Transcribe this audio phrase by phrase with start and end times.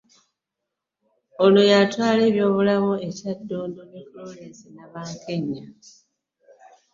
[1.43, 5.65] Ono y'atwala ebyobulamu e Kyaddondo ne Florence Nabakenya